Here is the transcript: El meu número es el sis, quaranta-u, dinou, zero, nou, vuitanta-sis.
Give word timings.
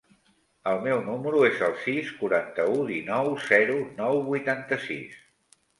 El 0.71 0.79
meu 0.87 1.03
número 1.09 1.43
es 1.49 1.61
el 1.69 1.77
sis, 1.83 2.09
quaranta-u, 2.23 2.81
dinou, 2.91 3.33
zero, 3.53 3.79
nou, 4.03 4.23
vuitanta-sis. 4.33 5.27